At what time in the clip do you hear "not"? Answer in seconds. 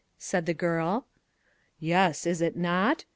2.57-3.05